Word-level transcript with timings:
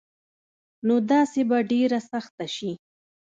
نو 0.87 0.95
داسي 1.09 1.41
به 1.49 1.57
ډيره 1.71 1.99
سخته 2.11 2.45
شي 2.55 2.71